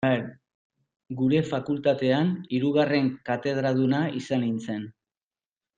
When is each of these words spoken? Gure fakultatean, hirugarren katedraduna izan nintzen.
Gure 1.19 1.41
fakultatean, 1.51 2.33
hirugarren 2.57 3.13
katedraduna 3.31 4.05
izan 4.23 4.47
nintzen. 4.49 4.93